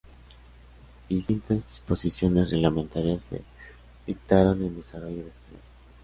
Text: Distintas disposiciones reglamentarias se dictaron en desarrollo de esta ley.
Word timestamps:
Distintas 1.09 1.63
disposiciones 1.67 2.49
reglamentarias 2.49 3.23
se 3.23 3.43
dictaron 4.07 4.63
en 4.63 4.77
desarrollo 4.77 5.17
de 5.21 5.27
esta 5.29 5.47
ley. 5.51 5.61